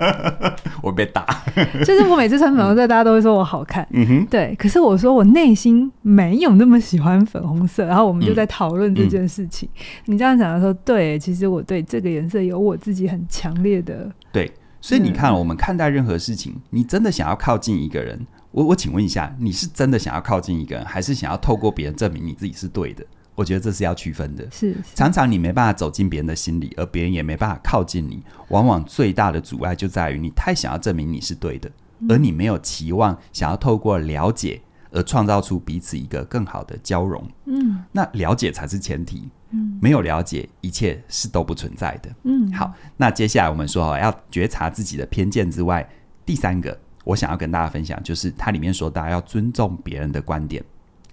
[0.82, 1.26] 我被打，
[1.84, 3.86] 就是我每次穿粉红色，大家都会说我好看。
[3.92, 4.54] 嗯哼，对。
[4.58, 9.68] 可是我说我内心没有那么喜欢粉红色，然后我们就在讨论这件事情。
[9.74, 14.50] 嗯嗯、你这样讲的时候，对，其实我对这个颜色有我自己很强烈的对。
[14.82, 23.04] 所以你看，我们看待任何事情，嗯、你真的想要靠近一个人，我我请问一下，你是真的想要靠近一个人，还是想要透过别人证明你自己是对的？
[23.40, 24.46] 我觉得这是要区分的。
[24.50, 28.22] 是，是常常你没办法走进别人的心里，而别人也没办法靠近你。
[28.48, 37.26] 往往最大的阻碍就在于你太想要证明你是对的，嗯、而你没有期望想要透过了解而创造出彼此一个更好的交融。
[37.46, 39.30] 嗯，那了解才是前提。
[39.52, 42.10] 嗯，没有了解，一切是都不存在的。
[42.24, 45.88] 嗯，好，那接下来我们说要觉察自己的偏见之外，
[46.26, 50.62] 第三个我想要跟大家分享，就是它里面说大家要尊重别人的观点。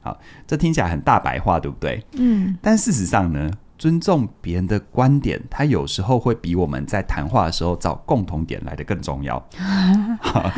[0.07, 0.17] 好，
[0.47, 2.01] 这听起来很大白话，对不对？
[2.13, 2.57] 嗯。
[2.61, 9.37] 但事实上呢，尊重别人的观点，它有时候会比我们在谈话的时候找共同点来的更重要。
[10.21, 10.49] 好，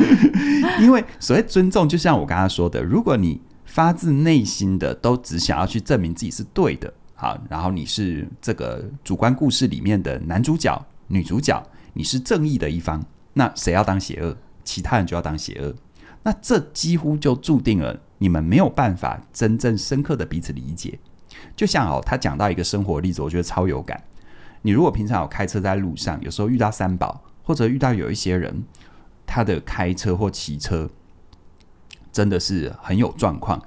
[0.78, 11.60] 因为所谓尊重，就像我刚刚说的，如果你发自内心的都只想要去证明自己是对的，好，然后你是这个主观故事里面的男主角、女主角，
[11.94, 14.36] 你是正义的一方，那谁要当邪恶？
[14.62, 15.74] 其他人就要当邪恶。
[16.22, 17.98] 那这几乎就注定了。
[18.22, 20.98] 你们没有办法真正深刻的彼此理解，
[21.56, 23.98] 就像哦，他讲到一个生活例子，我觉得超有感。
[24.60, 28.62] 你如果平常有开车在路上，有时候遇到三宝，或者遇到有一些人，
[29.24, 30.90] 他的开车或骑车
[32.12, 33.58] 真的是很有状况，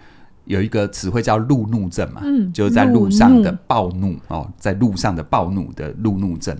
[0.46, 6.56] 有一个词汇叫路怒症嘛，嗯，就是在路上的暴怒哦，在路上的暴怒的路怒症。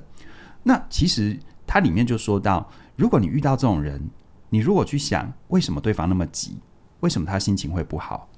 [0.64, 4.02] 那其实它里面就说到，如果你遇到这种人，
[4.50, 6.58] 你如果去想为什么对方那么急。
[7.04, 8.30] 为什么他心情会不好？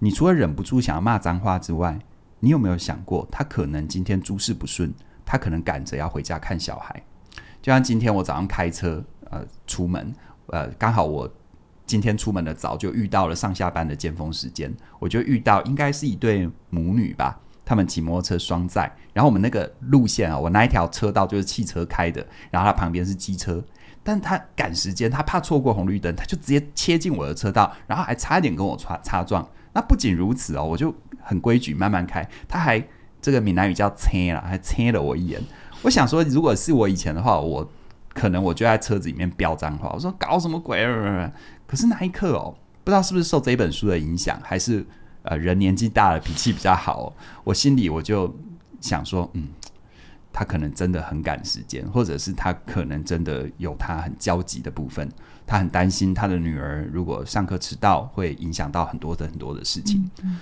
[0.00, 1.96] 你除了忍不住想要骂脏话之外，
[2.40, 4.92] 你有没有想过，他可能今天诸事不顺，
[5.24, 7.00] 他可能赶着要回家看小孩。
[7.62, 10.12] 就像今天我早上开车呃出门，
[10.48, 11.32] 呃刚好我
[11.86, 23.62] 今天出门的早，就遇到了上下班的尖峰时间，我就遇到应该是一对母女吧，他们骑摩托车双载，然后我们那个路线啊，我那一条车道就是汽车开的，然后他旁边是机车。
[24.04, 29.48] 但他赶时间，他怕错过红绿灯，他就直接切进我的车道，然后还差一点跟我擦擦撞。
[29.72, 32.84] 那不仅如此哦，我就很规矩慢慢开，他还
[33.20, 35.40] 这个闽南语叫“切”了，还切了我一眼。
[35.82, 37.70] 我想说，如果是我以前的话，我
[38.12, 40.84] 可能我就在车子里面飙脏话，我说搞什么鬼？
[41.66, 44.84] 可是那一刻哦，不知道是不是受这本书的影响，还是
[45.22, 48.34] 呃人年纪大了脾气比较好，我心里我就
[48.80, 49.48] 想说，嗯。
[50.32, 55.08] 他可能真的很赶时间，或者是他可能真的有他很焦急的部分，
[55.46, 60.10] 他很担心他的女儿如果上课迟到，会影响到很多的很多的事情。
[60.22, 60.40] 嗯，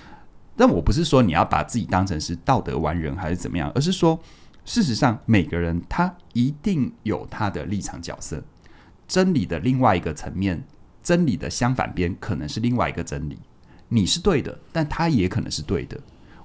[0.55, 4.17] 但我不是说你要把自己当成是道德完人还是怎么样，而是说，
[4.63, 8.41] 事实上每个人他一定有他的立场角色，
[9.07, 10.63] 真理的另外一个层面，
[11.03, 13.37] 真理的相反边可能是另外一个真理。
[13.89, 15.99] 你是对的，但他也可能是对的。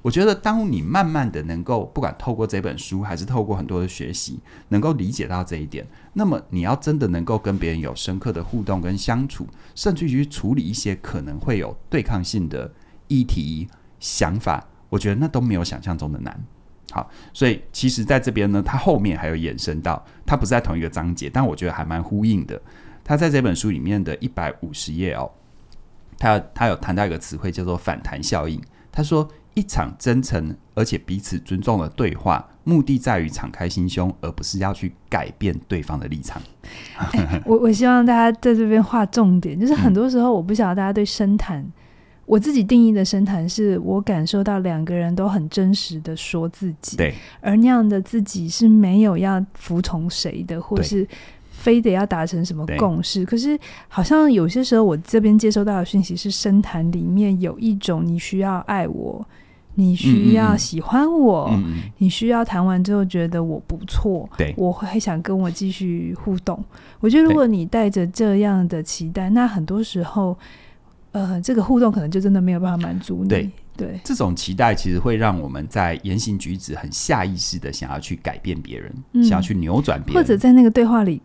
[0.07, 4.39] 我觉得，当你慢慢的能够不管透过这本书，还是透过很多的学习，
[4.69, 12.73] 能够理解到这一点，那么你要真的能够跟别人有深刻的互动跟相处，甚至于处理一些可能会有对抗性的
[13.09, 13.67] 议题、
[13.99, 16.41] 想法，我觉得那都没有想象中的难。
[16.93, 22.63] 好，所以其实在这边呢，它后面还有衍生到，它不是在同一个章节，但我觉得还蛮呼应的。
[23.03, 25.29] 它在这本书里面的一百五十页哦，
[26.17, 29.29] 它它有谈到一个词汇叫做反弹效应，他说。
[29.57, 36.41] 一场真诚而且彼此尊重的对话，目的在于敞开心胸，而不是要去改变对方的立场。
[37.15, 41.73] 欸、我 我希望大家在这边画重点，就是很多时候我不晓得大家对深谈，嗯、
[42.27, 51.09] 我自己定义的深谈是我感受到两个人都很真实的说自己，对，而那样的自己是没有要服从谁的，或是。
[51.59, 53.25] 非得要达成什么共识？
[53.25, 59.27] 可是好像有些时候，我这边接收到的讯息是，深谈里面有一种你需要爱我，
[59.79, 61.51] 你需要喜欢我，
[61.99, 66.63] 你需要谈完之后觉得我不错，对，我会想跟我继续互动。
[66.99, 70.37] 我觉得如果你带着这样的期待，那很多时候，
[71.13, 73.29] 呃，这个互动可能就真的没有办法满足你。
[73.29, 81.21] 对，对，这种期待其实会让我们在言行举止很下意识的想要去改变别人，嗯，想要去扭转别人，或者在那个对话里。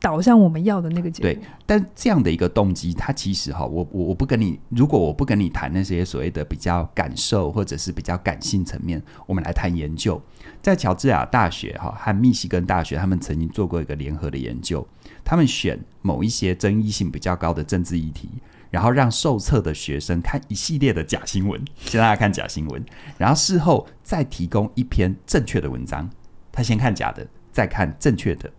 [0.00, 1.32] 导向我们要的那个结果。
[1.32, 10.20] 对，但这样的一个动机，它其实哈，我我我不跟你，如果我不跟你谈那些所谓的比较感受或者是比较感性层面，我们来谈研究。
[10.62, 14.86] 在乔治亚大学哈和密西根大学，他们曾经做过一个联合的研究，
[15.24, 18.28] 他们选某一些争议性比较高的政治议题，
[18.70, 22.84] 然后让受测的学生看一系列的假新闻，先大家看假新闻，
[23.16, 26.10] 然后事后再提供一篇正确的文章。
[26.52, 28.50] 他先看假的，再看正确的，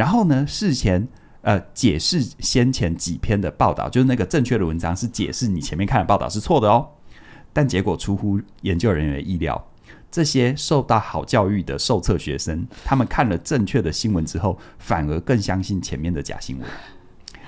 [0.00, 1.06] 然后呢，事前
[1.42, 6.88] 呃解释先前几篇的报道，就是那个正确的文章是解释你前面看的报道是错的哦。
[7.52, 9.62] 但结果出乎研究人员的意料，
[10.10, 16.66] 这些受到好教育的受测学生，他们看了正确的新闻之后，反而更相信前面的假新闻。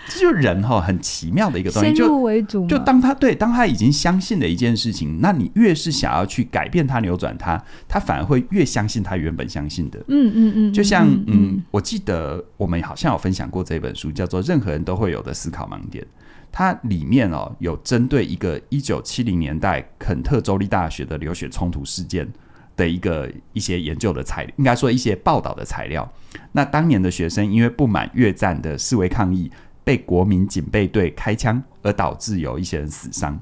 [0.09, 1.95] 这就是人哈，很奇妙的一个东西。
[1.95, 9.99] 先入为主，就当他对，当他已经相信了一件事情，那你越是想要去改变他、扭转他，他反而会越相信他原本相信的。
[10.09, 10.73] 嗯嗯嗯。
[10.73, 16.05] 就像嗯，嗯，我记得我们好像有分享过这本书，叫做《任何人都会有的思考盲点》。
[16.51, 22.29] 它里面哦，有针对一个一九七零年代肯特州立大学的流血冲突事件
[22.77, 26.12] 的一个一些研究的材料，应该说一些报道的材料。
[26.51, 29.51] 那当年的学生因为不满越战的示威抗议。
[29.85, 33.40] 被国民警备队开枪，而导致有一些人死伤。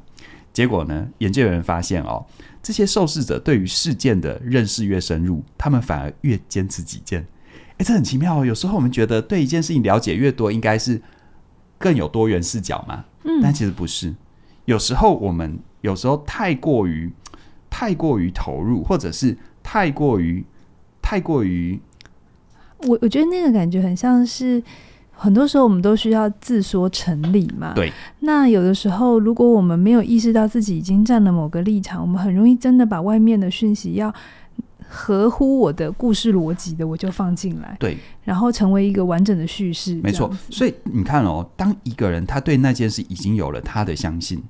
[0.52, 2.26] 结果呢，研究人员发现哦，
[2.62, 7.24] 这些受试者对于事件的认识越深入，他们反而越坚持己见。
[7.78, 8.44] 诶，这很奇妙哦。
[8.44, 11.00] 有时候我们觉得对一件事情了解越多，应该是
[11.78, 13.04] 更有多元视角嘛。
[13.24, 14.14] 嗯，但其实不是。
[14.64, 17.12] 有时候我们有时候太过于
[17.70, 20.44] 太过于投入，或者是太过于
[21.00, 21.80] 太过于……
[22.88, 24.62] 我我觉得那个感觉很像是。
[25.20, 27.74] 很多时候，我们都需要自说成理嘛。
[27.74, 27.92] 对。
[28.20, 34.12] 那有的时候，如果我们没有意识到自己已经站了某个立场，我们很容易真的把外面的讯息要
[34.88, 37.76] 合乎我的故事逻辑的，我就放进来。
[37.78, 37.98] 对。
[38.24, 40.00] 然后成为一个完整的叙事。
[40.02, 40.30] 没错。
[40.48, 44.42] 所以你看哦，当一个人他对那件事已经有了他的相信。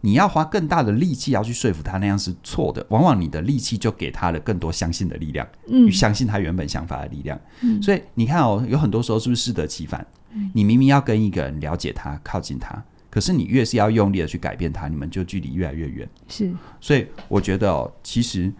[0.00, 7.36] 你要花更大的力气要去说服他那样是错的，往往你的力气就给他了更多相信的力量，嗯，与相信他原本想法的力量。
[7.62, 10.06] 嗯，所以你看哦，有很多时候是不是适得其反？
[10.32, 16.08] 嗯，你明明要跟一个人了解他、靠近他，可是你越是要用力的去改变他，你们就距离越来越远。
[16.28, 18.52] 是，所以我觉得哦，其实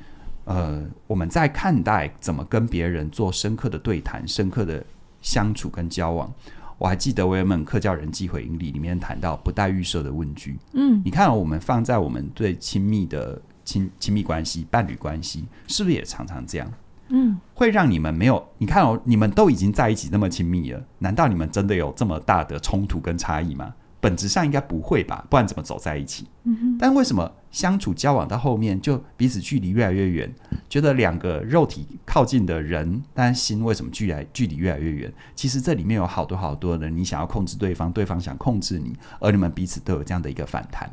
[0.45, 4.85] 呃，我们在看待怎么跟别人做深刻的对谈、深刻的
[5.21, 6.33] 相处跟交往。
[6.79, 10.57] 我还记得维尔曼克教人际回应力里面谈到不带预设的问句。
[10.75, 16.73] 嗯，你看，我们放在我们最亲密的亲亲密关系、伴侣关系，是不是也常常这样？
[17.09, 18.47] 嗯，会让你们没有？
[18.59, 23.75] 你看哦，你们都已经在一起那么亲密了，难道你们真的有这么大的冲突跟差异吗？
[24.01, 26.29] 本质上应该不会吧，不然怎么走在一起？
[26.45, 26.79] 嗯哼。
[26.79, 30.33] 但为什么相处交往到后面就彼此距离越来越远？
[30.69, 35.13] 觉得两个肉体靠近的人，但心为什么距离距离越来越远？
[35.35, 40.89] 其实这里面有好多好多的，你想要控制对方，对方想控制你，而你们彼此都有这样的一个反弹。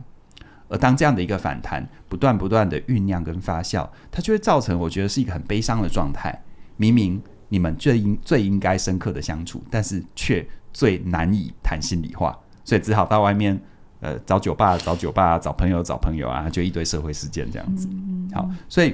[0.76, 6.44] 而当这样的一个反弹不断不断的酝酿跟发酵，它就会造成我觉得是一个很悲伤的状态。
[6.76, 12.38] 明明你们最应最应该深刻的相处，但是却最难以谈心里话。
[12.66, 13.58] 所以只好到外面，
[14.02, 17.88] 呃，找酒吧，找酒吧，找朋友，找朋友啊，就一堆社会事件这样子。
[18.34, 18.94] 好，所以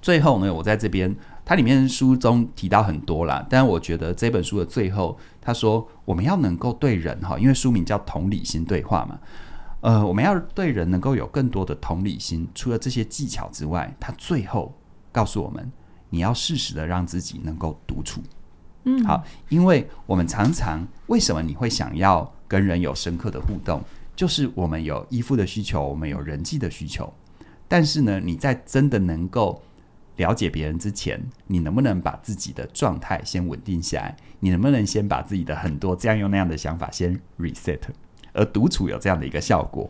[0.00, 1.12] 最后呢，我在这边，
[1.44, 9.18] 它里面书中提到很多啦，但是我觉得这本书的最后，他说我们要能够对人哈，因为书名叫同理心对话嘛，
[9.84, 14.74] 呃，我们要对人能够有更多的同理心，除了这些技巧之外，他最后
[15.12, 15.70] 告诉我们，
[16.08, 18.22] 你要适时的让自己能够独处。
[18.84, 23.84] 嗯，好，因为我们常常为什么你会想要跟人有深刻的互动，
[24.16, 27.12] 就是我们有依附的需求，我们有人际的需求。
[27.68, 29.62] 但是呢，你在真的能够
[30.16, 34.16] 了解别人之前，你能不能把自己的状态先稳定下来？
[34.40, 37.80] 你能不能先把自己的很多这样用那样的想法先 reset？
[38.34, 39.88] 而独处有这样的一个效果。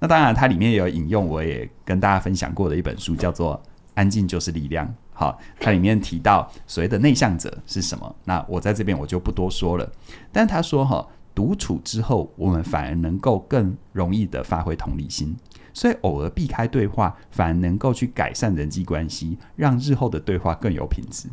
[0.00, 3.54] 那当然，它里面也有引用，我也跟大家分享过的一本书，叫做
[3.94, 4.86] 《安静就是力量》。
[5.12, 8.16] 好，它里面提到所谓的内向者是什么？
[8.24, 9.90] 那我在这边我就不多说了。
[10.30, 15.34] 但他说哈，独处之后，我们反而能够更容易的发挥同理心，
[15.72, 21.30] 所以偶尔避开对话，反而能够去改善人际关系，让日后的对话更有品质。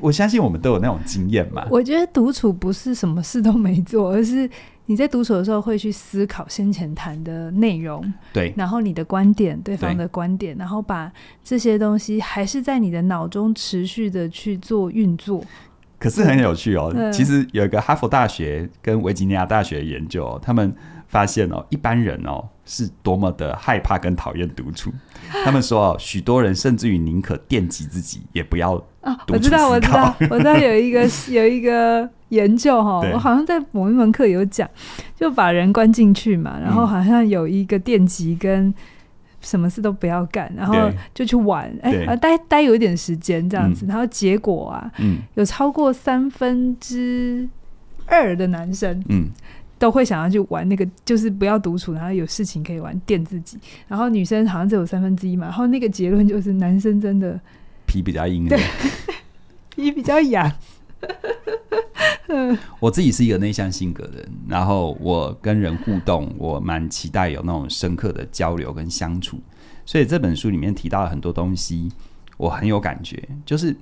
[0.00, 1.66] 我相信我们都有那种经验嘛。
[1.70, 4.48] 我觉得独处不是什么事都没做，而是。
[4.86, 8.04] 你在独处的时候会去思考先前谈的内容，
[8.34, 11.10] 对，然后你的观点，对方的观点，然后把
[11.42, 15.42] 这些东西还是在你的脑中持续的去做运作。
[15.98, 20.70] 可是很有趣哦，其实有一个哈佛大学跟维吉尼亚大学的研究哦，他们
[21.08, 24.92] 发现哦，一般人哦是多么的害怕跟讨厌独处。
[25.42, 29.18] 他们说哦，许多人甚至于宁可惦记自己，也不要啊。
[29.28, 32.08] 我知道，我知道，我知道有一个有一个。
[32.30, 34.68] 研究哈，我好像在某一门课有讲，
[35.14, 38.74] 就把人关进去嘛，然后好像有一个电极跟
[39.40, 44.90] 什么事都不要干，然后就去玩，哎、欸，待待有一点时间这样子，然后结果啊，
[45.34, 47.48] 有超过三分之
[48.06, 49.28] 二的男生，嗯
[49.78, 53.58] 都会想要去玩那个，就是不要独处，然后有事情可以玩，电自己。
[53.86, 57.38] 然后女生好像只有三分之一嘛，然后那个结论就是男生真的
[57.94, 58.58] 皮比较硬，对，
[59.70, 60.50] 皮比较痒。
[62.80, 69.38] 我自己是一个内向性格的人，然后我跟人互动，我蛮期待有那种深刻的交流跟相处。
[69.86, 71.88] 所以这本书里面提到了很多东西，
[72.36, 73.22] 我很有感觉。
[73.46, 73.76] 就是，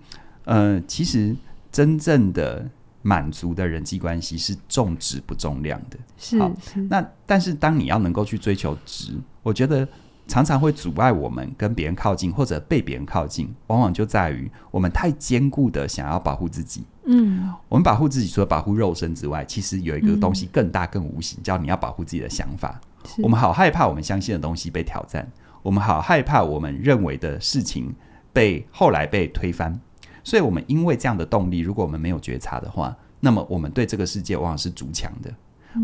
[0.45, 1.35] 呃，其实
[1.71, 2.69] 真正的
[3.01, 5.97] 满足的人际关系是重质不重量的。
[6.19, 6.81] 是，好，是。
[6.83, 9.89] 那但是当你要能够去追求值，我觉得
[10.27, 16.85] 常常会阻碍我们跟别人靠近，或者被别人靠近，往往就在于我们太坚固的想要保护自己。
[17.05, 22.81] 嗯，我们保护自己，除了保护肉身之外，其实有一个东西更大、更无形，叫你要保护自己的想法。
[23.19, 25.29] 我们好害怕我们相信的东西被挑战。
[25.63, 27.95] 我们好害怕我们认为的事情
[28.33, 29.79] 被后来被推翻，
[30.25, 35.33] 所以我们因为这样的动力，如果我们没有觉察的话，那么我们对这个世界往往是筑墙的，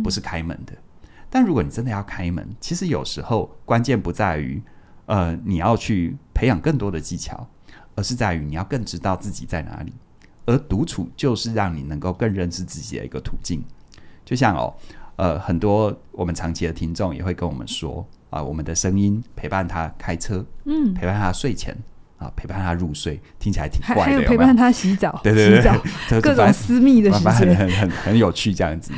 [0.03, 0.73] 不是开门的。
[1.31, 4.63] 但如果你真的要开门，其实有时候关键不在于
[5.07, 7.49] 呃你要去培养更多的技巧，
[7.95, 9.93] 而是在于你要更知道自己在哪里。
[10.47, 13.63] 而独处就是让你能够更认识自己的一个途径。
[14.25, 14.75] 就像哦，
[15.17, 18.07] 呃，很多我们长期的听众也会跟我们说。
[18.31, 21.75] 啊，我们的声音陪伴他开车，嗯，陪伴他睡前
[22.19, 24.13] 啊，陪伴他入睡，听起来挺怪的。
[24.13, 25.81] 还有陪伴他洗澡，对对对，洗澡
[26.21, 28.93] 各种私密的时间，很很很很有趣这样子。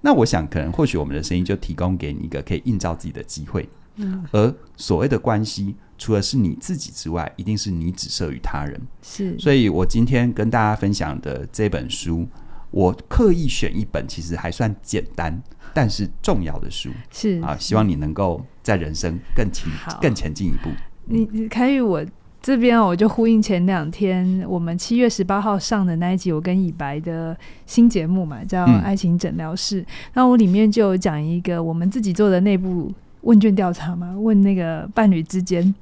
[0.00, 3.68] 那我想，可能或许我们的声音就提供给你一个可以映照自己的机会。
[3.96, 8.80] 嗯，而所谓的关系，除了是你自己之外，一定是你只设于他人。
[9.02, 12.26] 是，所以我今天跟大家分享的这本书，
[12.70, 15.42] 我刻意选一本其实还算简单。
[15.72, 19.70] 但是重要的书是啊，希望你能够在人生更前
[20.00, 20.70] 更前进一步。
[21.04, 22.04] 你凯宇，我
[22.42, 27.36] 这边我就呼应前两天我们七月十八号上的那一集，我跟以白的
[27.66, 29.82] 新节目嘛，叫《爱情诊疗室》。
[30.14, 35.74] 那、嗯、我里面就有讲一个我们自己做的内部问卷调查嘛，问那个伴侣之间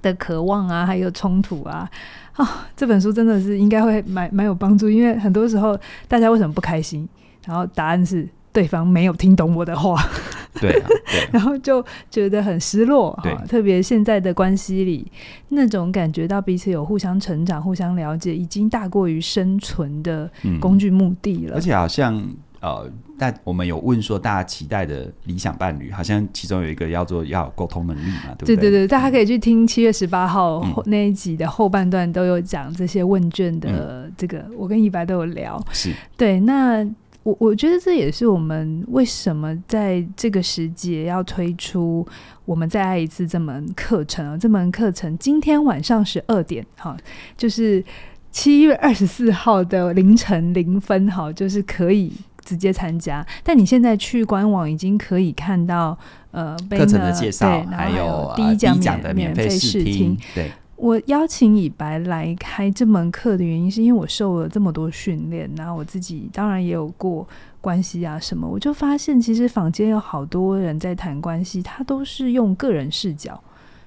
[0.00, 1.90] 的渴望啊，还有冲突啊。
[2.34, 7.08] 啊，这本书真的是应该会蛮蛮有帮助，因为很多时候大家为什么不开心？
[7.46, 8.28] 然后答案是。
[8.54, 10.00] 对方没有听懂我的话，
[10.60, 13.22] 对，啊、对， 然后就觉得很失落哈。
[13.24, 15.10] 对，特别现在的关系里，
[15.48, 20.30] 那种感觉到彼此有互相成长、互相了解，已经大过于生存的
[20.60, 21.54] 工具目的了。
[21.54, 22.24] 嗯、而且好像
[22.60, 22.88] 呃，
[23.18, 28.56] 但我们有问说，大家期待的理想伴侣，好像其中有一个要做要有沟通能力嘛，对不对？
[28.56, 35.60] 对对对，大家可以去听七月十八号那一集的后半段，都有讲这些问卷的这个，嗯、我跟一白都有聊。
[35.72, 36.86] 是对那。
[37.24, 42.06] 我我觉得这也是我们为什么在这个时节要推出
[42.44, 44.38] “我们再爱一次”这门课程啊。
[44.38, 46.96] 这门课程今天晚上十二点，哈，
[47.36, 47.82] 就是
[48.30, 52.12] 七月二十四号的凌晨零分，哈，就是可以
[52.44, 53.26] 直接参加。
[53.42, 55.98] 但你现在去官网已经可以看到，
[56.30, 60.50] 呃，课程的介绍，还有第一讲的免费试听，对。
[60.76, 67.26] 我邀请以白来开这门课的原因，是因为我受了这么多训练，然后我自己当然也有过
[67.60, 73.40] 关系啊什么，我就发现其实坊间有好多人在谈关系，他都是用个人视角，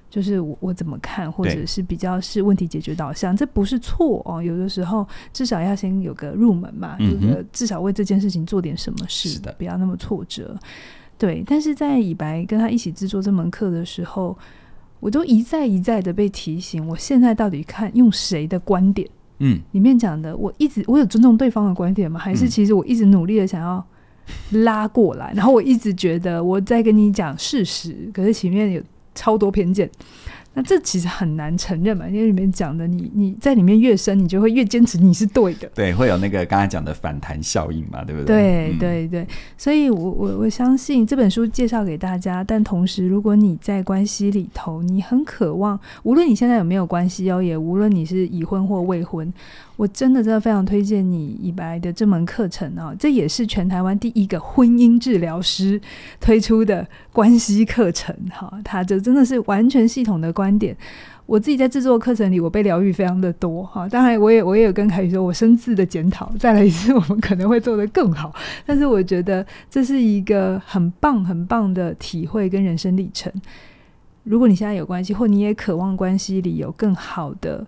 [0.08, 4.42] 就是我我怎么看，或者是比较是问题解决导向，这不是错哦。
[4.42, 10.58] 有的时候至少要先有个入门嘛，有个至少为这件事情做点什么事，的，不要那么挫折。
[11.18, 14.36] 对，但是在以白跟他一起制作这门课的时候。
[15.00, 19.08] 我都一再一再的被提醒，我现在到底看用谁的观点？
[19.38, 22.18] 嗯，里面讲的，我一直我有尊重对方的观点吗？
[22.18, 23.84] 还是其实我一直努力的想要
[24.50, 25.32] 拉过来？
[25.32, 28.82] 嗯、然后我一直觉得我在跟你讲事实，可是前面有
[29.14, 29.88] 超多偏见。
[30.58, 35.70] 那这其实很难承认嘛，因为里面讲的你，你在里面越深，你就会越坚持你是对的。
[35.72, 38.74] 对，会有那个刚才讲的反弹效应嘛，对不对？
[38.76, 49.32] 对对对，所以我我我相信这本书介绍给大家，但同时，如果你在关系里头，你很渴望，无论你现在有没有关系哦，也无论你是已婚或未婚。
[49.78, 52.92] 我真的真的非常推荐你以白的这门课程啊！
[52.98, 55.80] 这也是全台湾第一个婚姻治疗师
[56.20, 60.76] 推出的关系课程哈，它就真的是完全系统的观点。
[61.26, 63.88] 我自己在制作课程里，我被疗愈非常的多哈。
[63.88, 68.34] 当然，我也我也有跟凯宇说，我深自的检讨，再来一次，我们可能会做得更好。
[68.66, 73.32] 但是我觉得这是一个很棒很棒的体会跟人生历程。
[74.24, 77.64] 如果你现在有关系，或你也渴望关系里有更好的。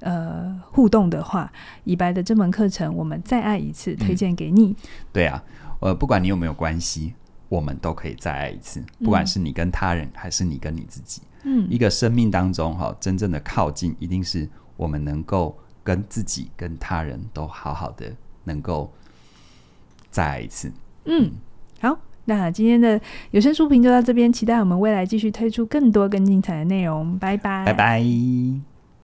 [0.00, 1.52] 呃，互动的话，
[1.84, 4.66] 以白的这门课程，我们再爱一次，推荐给你。
[4.68, 4.76] 嗯。
[5.12, 5.42] 对啊，
[5.80, 7.14] 呃，不管你有没有关系，
[7.48, 8.82] 我们都可以再爱一次。
[9.00, 18.12] 不管是你跟他人，还是你跟你自己，嗯，一个生命当中哈，真正的靠近，一定是我们能够跟自己、跟他人都好好的，
[18.44, 18.92] 能够
[20.10, 20.72] 再爱一次。
[21.06, 21.32] 嗯。
[21.80, 27.18] 好，那今天的有声书评就到这边，期待我们未来继续推出更多更精彩的内容。
[27.18, 28.67] 拜拜，拜拜。